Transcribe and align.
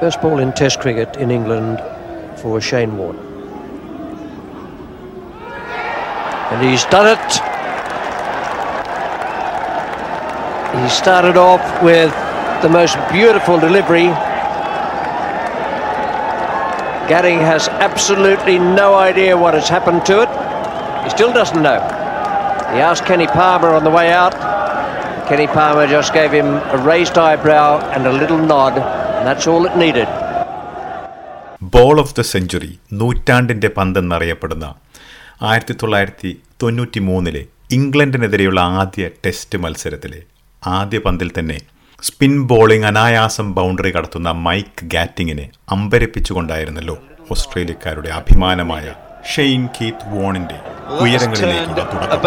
First 0.00 0.20
ball 0.22 0.38
in 0.38 0.52
Test 0.52 0.78
cricket 0.78 1.16
in 1.16 1.32
England 1.32 1.82
for 2.38 2.60
Shane 2.60 2.96
Warne. 2.96 3.18
And 6.52 6.64
he's 6.64 6.84
done 6.84 7.08
it. 7.08 7.32
He 10.80 10.88
started 10.88 11.36
off 11.36 11.82
with 11.82 12.12
the 12.62 12.68
most 12.68 12.96
beautiful 13.10 13.58
delivery. 13.58 14.06
Gadding 17.08 17.40
has 17.40 17.66
absolutely 17.68 18.60
no 18.60 18.94
idea 18.94 19.36
what 19.36 19.54
has 19.54 19.68
happened 19.68 20.06
to 20.06 20.22
it. 20.22 20.28
He 21.02 21.10
still 21.10 21.32
doesn't 21.32 21.60
know. 21.60 21.80
He 22.72 22.78
asked 22.78 23.04
Kenny 23.04 23.26
Palmer 23.26 23.70
on 23.70 23.82
the 23.82 23.90
way 23.90 24.12
out. 24.12 24.32
Kenny 25.26 25.48
Palmer 25.48 25.88
just 25.88 26.14
gave 26.14 26.30
him 26.30 26.46
a 26.46 26.78
raised 26.78 27.18
eyebrow 27.18 27.80
and 27.90 28.06
a 28.06 28.12
little 28.12 28.38
nod, 28.38 28.97
that's 29.26 29.46
all 29.46 29.64
it 29.66 29.76
needed. 29.76 30.08
Ball 31.74 31.96
of 32.02 32.14
the 32.14 32.22
century 32.30 32.70
നൂറ്റാണ്ടിന്റെ 32.92 33.68
പന്തെന്നറിയപ്പെടുന്ന 33.68 34.66
ആയിരത്തി 35.42 35.74
തൊള്ളായിരത്തി 35.74 36.30
തൊണ്ണൂറ്റി 36.62 37.00
മൂന്നിലെ 37.08 37.42
ഇംഗ്ലണ്ടിനെതിരെയുള്ള 37.70 38.60
ആദ്യ 38.82 39.10
test 39.24 39.58
മത്സരത്തിലെ 39.58 40.20
ആദ്യ 40.62 40.98
പന്തിൽ 40.98 41.28
തന്നെ 41.38 41.58
സ്പിൻ 42.02 42.34
ബോളിംഗ് 42.50 42.86
അനായാസം 42.86 43.48
ബൗണ്ടറി 43.54 43.92
കടത്തുന്ന 43.96 44.30
മൈക്ക് 44.46 44.86
ഗാറ്റിങ്ങിനെ 44.94 45.46
അമ്പരപ്പിച്ചുകൊണ്ടായിരുന്നല്ലോ 45.72 46.96
ഓസ്ട്രേലിയക്കാരുടെ 47.30 48.10
അഭിമാനമായ 48.20 48.86
ഷെയ്ൻ 49.32 49.64
കീത്ത് 49.76 50.08
വോണിന്റെ 50.14 50.58
ഉയരങ്ങളിലേക്ക് 50.98 51.04
ഉയരങ്ങളിലേക്കുള്ള 51.04 51.82
തുടക്കം. 51.92 52.20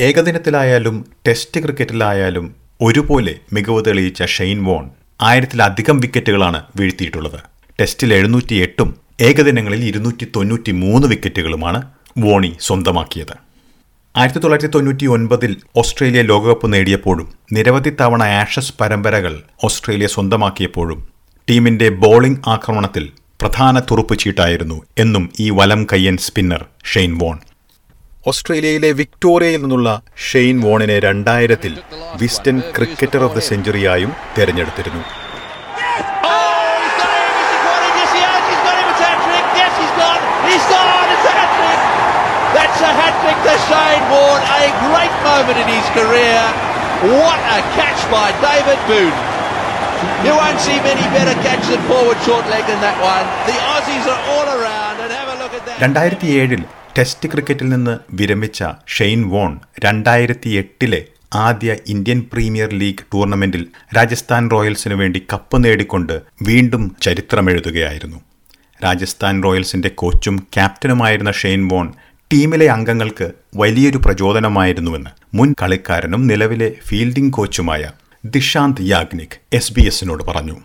ഏകദിനത്തിലായാലും 0.00 0.96
ടെസ്റ്റ് 1.26 1.60
ക്രിക്കറ്റിലായാലും 1.60 2.46
ഒരുപോലെ 2.80 3.34
മികവ് 3.52 3.84
തെളിയിച്ച 3.86 4.24
ഷെയ്ൻ 4.24 4.64
വോൺ 4.64 4.90
ആയിരത്തിലധികം 5.20 6.00
വിക്കറ്റുകളാണ് 6.00 6.62
വീഴ്ത്തിയിട്ടുള്ളത്. 6.76 7.38
ടെസ്റ്റിൽ 7.80 8.14
എഴുന്നൂറ്റി 8.14 8.54
എട്ടും 8.54 8.90
ഏകദിനങ്ങളിൽ 9.20 9.84
ഇരുന്നൂറ്റി 9.84 10.26
തൊണ്ണൂറ്റി 10.36 10.72
മൂന്ന് 10.72 11.08
വിക്കറ്റുകളുമാണ് 11.08 11.80
വോണി 12.18 12.52
സ്വന്തമാക്കിയത്. 12.60 13.34
ആയിരത്തി 14.16 14.38
തൊള്ളായിരത്തി 14.38 14.72
തൊണ്ണൂറ്റി 14.74 15.06
ഒൻപതിൽ 15.06 15.52
ഓസ്ട്രേലിയ 15.76 16.22
ലോകകപ്പ് 16.22 16.72
നേടിയപ്പോഴും 16.72 17.28
നിരവധി 17.52 17.90
തവണ 18.00 18.22
ആഷസ് 18.42 18.74
പരമ്പരകൾ 18.80 19.42
ഓസ്ട്രേലിയ 19.64 20.06
സ്വന്തമാക്കിയപ്പോഴും 20.06 21.00
ടീമിന്റെ 21.48 21.88
ബോളിംഗ് 21.88 22.42
ആക്രമണത്തിൽ 22.48 23.06
പ്രധാന 23.40 23.80
തുറുപ്പ് 23.80 24.18
ചീട്ടായിരുന്നു 24.18 24.82
എന്നും 24.98 25.32
ഈ 25.40 25.50
വലം 25.50 25.86
കയ്യൻ 25.92 26.16
സ്പിന്നർ 26.16 26.64
ഷെയ്ൻ 26.92 27.18
വോൺ. 27.18 27.38
ഓസ്ട്രേലിയയിലെ 28.26 28.92
വിക്ടോറിയയിൽ 28.92 29.60
നിന്നുള്ള 29.60 29.88
ഷെയ്ൻ 30.30 30.60
വോണിനെ 30.60 30.98
രണ്ടായിരത്തിൽ 30.98 31.72
വിസ്റ്റൻ 32.16 32.60
ക്രിക്കറ്റർ 32.76 33.24
ഓഫ് 33.24 33.36
ദ 33.36 33.38
സെഞ്ചുറിയായും 33.38 34.12
തെരഞ്ഞെടുത്തിരുന്നു. 34.38 35.02
രണ്ടായിരത്തി 55.80 56.26
ഏഴിൽ 56.26 56.62
ടെസ്റ്റ് 56.98 57.28
ക്രിക്കറ്റിൽ 57.28 57.68
നിന്ന് 57.68 57.98
വിരമിച്ച 58.12 58.64
ഷെയ്ൻ 58.86 59.28
വോൺ 59.28 59.60
രണ്ടായിരത്തി 59.84 60.50
എട്ടിലെ 60.50 61.04
ആദ്യ 61.34 61.76
ഇന്ത്യൻ 61.86 62.22
പ്രീമിയർ 62.32 62.74
ലീഗ് 62.74 63.04
ടൂർണമെന്റിൽ 63.14 63.66
രാജസ്ഥാൻ 63.96 64.50
റോയൽസിനു 64.50 64.94
വേണ്ടി 64.94 65.22
കപ്പ് 65.32 65.64
നേടിക്കൊണ്ട് 65.64 66.22
വീണ്ടും 66.42 66.96
ചരിത്രമെഴുതുകയായിരുന്നു. 67.02 68.20
രാജസ്ഥാൻ 68.84 69.44
റോയൽസിന്റെ 69.44 69.88
കോച്ചും 69.88 70.38
ക്യാപ്റ്റനുമായിരുന്ന 70.38 71.32
ഷെയ്ൻ 71.32 71.68
വോൺ 71.68 71.92
ടീമിലെ 72.32 72.66
അംഗങ്ങൾക്ക് 72.66 73.30
വലിയൊരു 73.56 73.98
പ്രചോദനമായിരുന്നുവെന്ന് 73.98 75.10
മുൻ 75.34 75.54
കളിക്കാരനും 75.62 76.26
നിലവിലെ 76.26 76.72
ഫീൽഡിംഗ് 76.88 77.32
കോച്ചുമായ 77.32 77.90
ദിഷാന്ത് 78.24 78.82
യാഗ്നിക് 78.82 79.40
എസ് 79.52 79.72
ബി 79.72 79.82
എസിനോട് 79.86 80.22
പറഞ്ഞു. 80.22 80.56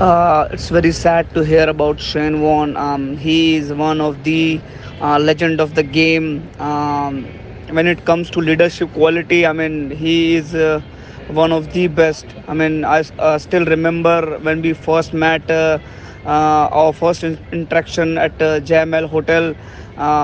Uh, 0.00 0.46
it's 0.50 0.68
very 0.68 0.92
sad 0.92 1.32
to 1.34 1.42
hear 1.42 1.68
about 1.68 1.98
Shane 2.00 2.40
Warne. 2.42 2.76
Um, 2.76 3.16
he 3.16 3.56
is 3.56 3.72
one 3.72 4.00
of 4.00 4.24
the 4.24 4.60
uh, 5.00 5.18
legend 5.18 5.60
of 5.60 5.74
the 5.74 5.82
game. 5.82 6.50
Um, 6.58 7.24
when 7.70 7.86
it 7.86 8.04
comes 8.04 8.30
to 8.30 8.40
leadership 8.40 8.92
quality, 8.92 9.46
I 9.46 9.52
mean, 9.52 9.90
he 9.90 10.34
is 10.36 10.54
uh, 10.54 10.82
one 11.28 11.50
of 11.52 11.72
the 11.72 11.86
best. 11.88 12.26
I 12.46 12.54
mean, 12.54 12.84
I 12.84 13.04
uh, 13.18 13.38
still 13.38 13.64
remember 13.64 14.38
when 14.40 14.60
we 14.60 14.74
first 14.74 15.14
met, 15.14 15.50
uh, 15.50 15.78
uh, 16.26 16.68
our 16.80 16.92
first 16.92 17.24
in- 17.24 17.38
interaction 17.52 18.18
at 18.18 18.40
uh, 18.42 18.60
JML 18.60 19.06
Hotel. 19.08 19.54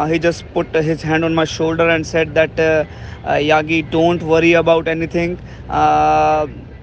He 0.09 0.19
just 0.19 0.45
put 0.53 0.75
his 0.75 1.01
hand 1.03 1.25
on 1.25 1.35
my 1.35 1.45
shoulder 1.47 1.89
and 1.89 2.07
said 2.07 2.35
that, 2.35 2.55
Yagi, 3.25 3.91
don't 3.91 4.23
worry 4.23 4.53
about 4.53 4.87
anything. 4.87 5.39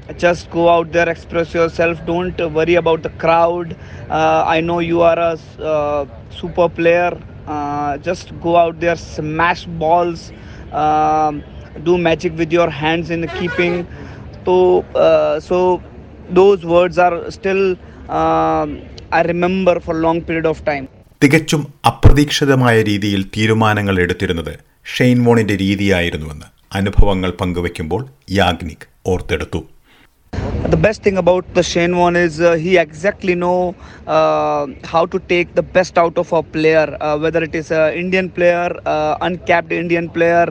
Uh, 0.09 0.13
just 0.15 0.49
go 0.49 0.67
out 0.67 0.91
there 0.91 1.07
express 1.07 1.53
yourself 1.53 1.97
don't 2.05 2.39
worry 2.53 2.75
about 2.75 3.01
the 3.03 3.11
crowd 3.23 3.75
uh, 4.09 4.43
i 4.47 4.59
know 4.59 4.79
you 4.81 5.01
are 5.01 5.19
a 5.21 5.33
uh, 5.63 6.01
super 6.31 6.67
player 6.69 7.11
uh, 7.47 7.91
just 7.99 8.27
go 8.41 8.55
out 8.57 8.79
there 8.79 8.95
smash 8.95 9.63
balls 9.81 10.21
um, 10.73 11.33
do 11.83 11.97
magic 11.99 12.35
with 12.37 12.51
your 12.51 12.69
hands 12.71 13.09
in 13.11 13.21
the 13.21 13.31
keeping 13.39 13.75
so 14.45 14.55
uh, 14.97 15.39
so 15.39 15.57
those 16.31 16.65
words 16.65 16.97
are 16.97 17.15
still 17.31 17.63
uh, 18.09 18.65
i 19.11 19.21
remember 19.23 19.79
for 19.79 19.95
a 19.95 20.01
long 20.07 20.21
period 20.21 20.45
of 20.45 20.59
time 20.65 20.87
തികച്ചും 21.21 21.61
അപ്രതീക്ഷിതമായ 21.87 22.75
രീതിയിൽ 22.81 23.21
തീരുമാനങ്ങൾ 23.35 23.95
എടുത്തിരുന്നത് 23.99 24.53
Shane 24.95 25.19
വോണിന്റെ 25.23 25.55
രീതിയായിരുന്നുവെന്ന് 25.55 26.47
അനുഭവങ്ങൾ 26.75 27.31
പങ്കുവയ്ക്കുമ്പോൾ 27.31 28.01
യാഗ്നിക് 28.31 28.85
ഓർത്തെടുത്തു 29.09 29.59
the 30.33 30.77
best 30.77 31.01
thing 31.03 31.17
about 31.17 31.45
the 31.53 31.63
Shane 31.63 31.97
one 31.97 32.15
is 32.15 32.39
uh, 32.41 32.53
he 32.53 32.77
exactly 32.77 33.35
know 33.35 33.75
uh, 34.07 34.67
how 34.83 35.05
to 35.05 35.19
take 35.19 35.53
the 35.55 35.61
best 35.63 35.97
out 35.97 36.17
of 36.17 36.31
a 36.33 36.43
player, 36.43 36.95
uh, 37.01 37.17
whether 37.17 37.43
it 37.43 37.55
is 37.55 37.71
an 37.71 37.93
Indian 37.93 38.29
player, 38.29 38.69
uh, 38.85 39.17
uncapped 39.21 39.71
Indian 39.71 40.09
player, 40.09 40.47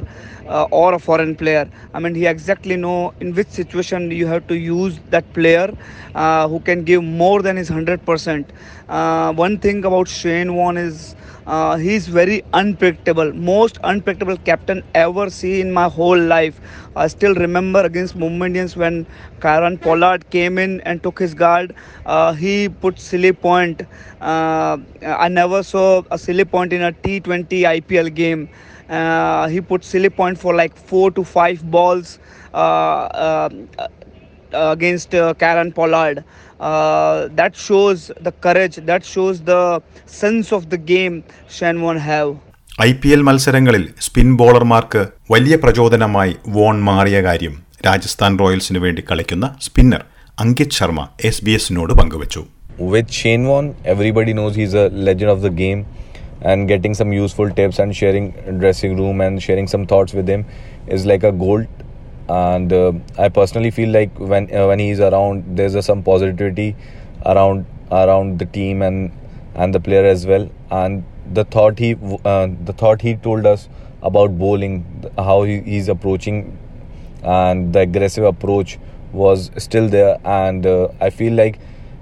uh, 0.49 0.67
or 0.71 0.95
a 0.95 0.99
foreign 0.99 1.37
player. 1.37 1.69
I 1.95 2.01
mean, 2.01 2.15
he 2.15 2.27
exactly 2.27 2.77
know 2.77 3.15
in 3.21 3.35
which 3.35 3.49
situation 3.49 4.11
you 4.11 4.27
have 4.27 4.47
to 4.49 4.57
use 4.57 4.99
that 5.11 5.33
player 5.35 5.73
uh, 6.15 6.49
who 6.49 6.61
can 6.61 6.85
give 6.85 7.03
more 7.05 7.43
than 7.43 7.57
his 7.57 7.69
hundred 7.69 8.05
percent. 8.05 8.53
Uh, 8.89 9.33
one 9.33 9.59
thing 9.59 9.85
about 9.85 10.09
Shane 10.09 10.55
Warne 10.55 10.79
is 10.79 11.15
uh, 11.47 11.77
he's 11.77 12.09
very 12.09 12.43
unpredictable 12.53 13.33
most 13.33 13.79
unpredictable 13.85 14.37
captain 14.39 14.83
ever 14.95 15.31
see 15.31 15.61
in 15.61 15.73
my 15.73 15.89
whole 15.89 16.19
life 16.19 16.61
i 16.97 17.07
still 17.07 17.35
remember 17.35 17.81
against 17.91 18.17
mumbai 18.23 18.47
indians 18.47 18.77
when 18.77 19.07
Kieran 19.43 19.79
pollard 19.79 20.29
came 20.31 20.59
in 20.59 20.81
and 20.83 21.03
took 21.03 21.19
his 21.19 21.35
guard 21.35 21.75
uh, 22.07 22.33
he 22.33 22.69
put 22.69 22.99
silly 22.99 23.33
point 23.33 23.83
uh, 24.21 24.77
i 25.25 25.29
never 25.29 25.63
saw 25.63 26.03
a 26.11 26.19
silly 26.19 26.45
point 26.45 26.73
in 26.73 26.83
a 26.83 26.93
t20 26.93 27.63
ipl 27.75 28.13
game 28.15 28.49
he 29.49 29.61
put 29.63 29.85
silly 29.85 30.11
point 30.11 30.39
for 30.39 30.55
like 30.55 30.77
four 30.77 31.11
to 31.11 31.25
five 31.25 31.59
balls 31.71 32.19
uh, 32.55 32.57
uh, 32.57 33.49
against 34.53 35.15
uh, 35.15 35.35
Karen 35.35 35.73
Pollard. 35.73 36.25
Uh, 36.61 37.29
that 37.31 37.55
shows 37.57 38.11
the 38.21 38.33
courage, 38.35 38.77
that 38.85 39.05
shows 39.05 39.41
the 39.43 39.81
sense 40.07 40.53
of 40.53 40.69
the 40.71 40.79
game 40.87 41.17
Shan 41.49 41.83
won 41.83 41.99
have. 42.03 42.31
I 42.81 42.91
P 43.03 43.09
L 43.15 43.23
മത്സരങ്ങളിൽ 43.29 43.85
spin 44.07 44.29
ബോളർമാർക്ക് 44.41 45.01
വലിയ 45.31 45.55
പ്രചോദനമായി 45.57 46.33
Warne 46.57 46.77
മാറിയ 46.89 47.19
കാര്യം 47.21 47.55
രാജസ്ഥാൻ 47.87 48.33
റോയൽസിനു 48.43 48.81
വേണ്ടി 48.85 49.03
കളിക്കുന്ന 49.09 49.47
spinner 49.67 50.03
Ankit 50.39 50.77
Sharma 50.79 51.03
S 51.31 51.43
B 51.47 51.55
എസിനോട് 51.61 51.95
പങ്കുവച്ചു 52.03 52.43
with 52.93 53.09
Shane 53.19 53.45
Warne 53.51 53.65
everybody 53.95 54.33
knows 54.39 54.53
he's 54.61 54.75
a 54.75 54.89
legend 55.07 55.31
of 55.35 55.41
the 55.47 55.53
game, 55.63 55.81
and 56.43 56.69
getting 56.69 56.95
some 56.95 57.13
useful 57.13 57.51
tips 57.51 57.79
and 57.79 57.95
sharing 57.95 58.31
dressing 58.59 58.97
room 58.97 59.21
and 59.21 59.43
sharing 59.43 59.67
some 59.67 59.87
thoughts 59.87 60.13
with 60.13 60.29
him 60.29 60.45
is 60.87 61.07
like 61.07 61.23
a 61.25 61.33
gold. 61.33 61.67
And 62.29 62.73
uh, 62.73 62.93
I 63.19 63.29
personally 63.29 63.71
feel 63.71 63.89
like 63.91 64.19
when 64.19 64.55
uh, 64.55 64.67
when 64.67 64.79
he's 64.79 65.01
around, 65.01 65.57
there's 65.57 65.75
a, 65.75 65.83
some 65.83 66.03
positivity 66.03 66.77
around 67.25 67.67
around 67.91 68.39
the 68.39 68.47
team 68.47 68.83
and 68.83 69.11
and 69.55 69.75
the 69.75 69.81
player 69.81 70.05
as 70.05 70.27
well. 70.27 70.51
And 70.71 71.05
the 71.33 71.45
thought 71.45 71.79
he 71.79 71.95
uh, 72.25 72.49
the 72.65 72.75
thought 72.75 73.01
he 73.01 73.15
told 73.17 73.47
us 73.47 73.69
about 74.03 74.39
bowling, 74.39 74.85
how 75.17 75.43
he, 75.43 75.61
he's 75.63 75.89
approaching 75.89 76.57
and 77.23 77.73
the 77.73 77.81
aggressive 77.81 78.25
approach 78.25 78.79
was 79.13 79.51
still 79.57 79.89
there 79.89 80.19
and 80.25 80.67
uh, 80.67 80.89
i 81.01 81.11
feel 81.11 81.33
like 81.33 81.59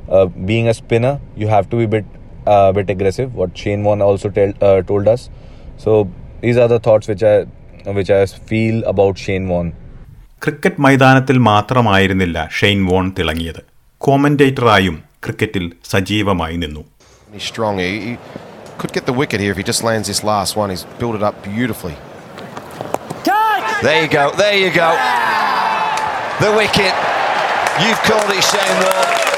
uh, 0.09 0.27
being 0.27 0.69
a 0.69 0.75
spinner 0.75 1.21
you 1.37 1.49
have 1.49 1.69
to 1.71 1.77
be 1.77 1.85
a 1.85 1.88
bit 1.88 2.05
uh, 2.46 2.72
bit 2.72 2.90
aggressive 2.90 3.30
what 3.36 3.58
shane 3.63 3.84
Warne 3.84 4.02
also 4.02 4.30
tell, 4.30 4.54
uh, 4.62 4.81
told 4.92 5.08
us 5.08 5.30
so 5.78 5.92
these 6.44 6.58
are 6.58 6.68
the 6.68 6.80
thoughts 6.80 7.08
which 7.08 7.24
i 7.24 7.36
which 7.98 8.10
I 8.12 8.25
feel 8.50 8.75
about 8.86 9.18
Shane 9.18 9.48
Warne. 9.52 9.72
Cricket 10.44 10.81
മൈതാനത്തിൽ 10.86 11.38
മാത്രമായിരുന്നില്ല 11.48 12.38
Shane 12.58 12.80
von 12.90 13.06
തിളങ്ങിയത് 13.18 13.60
കോമന്റേറ്ററായും 14.02 14.98
ക്രിക്കറ്റിൽ 15.25 15.66
സജീവമായി 15.92 16.58
നിന്നു 16.63 16.84
He's 17.34 17.48
strong. 17.52 17.75
He, 17.80 17.90
he 18.06 18.13
could 18.80 18.94
get 18.98 19.06
the 19.10 19.13
wicket 19.22 19.40
here 19.44 19.52
if 19.56 19.60
he 19.62 19.66
just 19.72 19.84
lands 19.90 20.08
this 20.12 20.22
last 20.31 20.54
one. 20.62 20.69
He's 20.74 20.84
built 21.02 21.16
it 21.19 21.24
up 21.30 21.36
beautifully. 21.44 21.96
There 23.86 24.00
you 24.04 24.10
go, 24.10 24.25
there 24.42 24.58
you 24.63 24.72
go. 24.84 24.90
The 26.44 26.52
wicket. 26.60 26.94
You've 27.84 28.02
called 28.10 28.31
it, 28.38 28.44
Shane 28.52 28.78
Warne. 28.84 29.35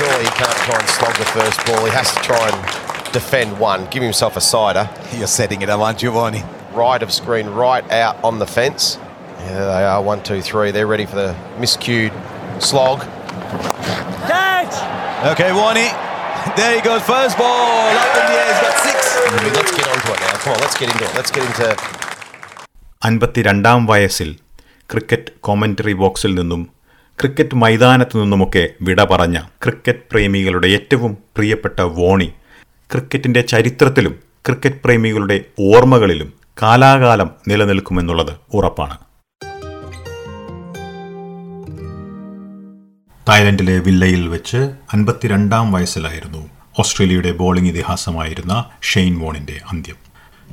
Surely 0.00 0.24
he 0.24 0.32
can't 0.42 0.58
try 0.68 0.78
and 0.78 0.88
slog 0.88 1.14
the 1.16 1.30
first 1.36 1.58
ball. 1.66 1.82
He 1.84 1.92
has 1.92 2.12
to 2.14 2.20
try 2.20 2.44
and 2.50 3.12
defend 3.12 3.58
one, 3.58 3.86
give 3.86 4.02
himself 4.02 4.36
a 4.36 4.40
sider. 4.40 4.84
You're 5.16 5.26
setting 5.26 5.62
it 5.62 5.68
up, 5.70 5.80
aren't 5.80 6.02
you, 6.02 6.10
Warney? 6.12 6.42
Right 6.74 7.02
of 7.02 7.10
screen, 7.12 7.46
right 7.48 7.86
out 7.90 8.16
on 8.22 8.38
the 8.38 8.46
fence. 8.46 8.98
Yeah, 9.40 9.64
they 9.72 9.84
are. 9.84 10.02
One, 10.02 10.22
two, 10.22 10.40
three. 10.42 10.70
They're 10.70 10.86
ready 10.86 11.06
for 11.06 11.16
the 11.16 11.36
miscued 11.58 12.12
slog. 12.60 12.98
Okay, 15.32 15.50
Warney. 15.50 15.88
There 16.56 16.74
he 16.76 16.80
goes. 16.82 17.02
First 17.02 17.36
ball. 17.38 17.88
Up 18.02 18.16
in 18.20 18.24
the 18.30 18.36
air. 18.38 18.52
He's 18.52 18.62
got 18.66 18.76
six. 18.88 18.98
I 19.16 19.42
mean, 19.42 19.54
let's 19.54 19.72
get 19.76 19.86
onto 19.88 20.12
it 20.12 20.20
now. 20.20 20.34
Come 20.42 20.52
on, 20.54 20.60
let's 20.60 20.76
get 20.78 20.88
into 20.92 21.04
it. 21.04 21.14
Let's 21.18 21.30
get 21.36 21.44
into 21.50 21.68
അൻപത്തിരണ്ടാം 23.08 23.80
വയസ്സിൽ 23.90 24.30
cricket 24.92 25.32
commentary 25.46 25.94
ബോക്സിൽ 26.02 26.32
നിന്നും 26.34 26.62
cricket 27.21 27.55
മൈതാനത്തു 27.55 28.19
നിന്നുമൊക്കെ 28.19 28.69
വിട 28.81 29.03
പറഞ്ഞ 29.03 29.41
cricket 29.63 29.99
പ്രേമികളുടെ 30.11 30.67
ഏറ്റവും 30.67 31.17
പ്രിയപ്പെട്ട 31.35 31.79
വോണി. 31.79 32.31
ക്രിക്കറ്റിന്റെ 32.91 33.41
ചരിത്രത്തിലും 33.41 34.19
cricket 34.45 34.75
പ്രേമികളുടെ 34.85 35.41
ഓർമ്മകളിലും 35.59 36.33
കാലാകാലം 36.61 37.29
നിലനിൽക്കുമെന്നുള്ളത് 37.47 38.33
ഉറപ്പാണ്. 38.53 38.97
തായ്ലൻഡിലെ 43.29 43.79
വില്ലയിൽ 43.79 44.27
വെച്ച് 44.27 44.57
അൻപത്തിരണ്ടാം 44.93 45.71
വയസ്സിലായിരുന്നു 45.71 46.49
ഓസ്ട്രേലിയയുടെ 46.79 47.31
ബോളിംഗ് 47.31 47.69
ഇതിഹാസമായിരുന്ന 47.69 48.65
ഷെയ്ൻ 48.81 49.19
വോണിന്റെ 49.19 49.59
അന്ത്യം. 49.71 49.95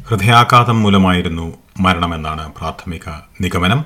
ഹൃദയാഘാതം 0.05 0.83
മൂലമായിരുന്നു 0.83 1.59
മരണമെന്നാണ് 1.81 2.53
പ്രാഥമിക 2.53 3.09
നിഗമനം. 3.41 3.85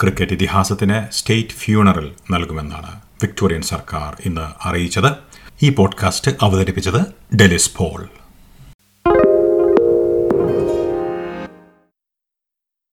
ക്രിക്കറ്റ് 0.00 0.32
ഇതിഹാസത്തിന് 0.32 1.12
സ്റ്റേറ്റ് 1.12 1.48
ഫ്യൂണറൽ 1.48 2.12
നൽകുമെന്നാണ് 2.30 3.00
വിക്ടോറിയൻ 3.22 3.62
സർക്കാർ 3.62 4.16
ഇന്ന് 4.24 4.68
അറിയിച്ചത്. 4.68 5.10
ഈ 5.62 5.70
പോഡ്കാസ്റ്റ് 5.70 6.30
അവതരിപ്പിച്ചത് 6.42 7.00
ഡെലിസ് 7.36 7.70
പോൾ. 7.76 8.08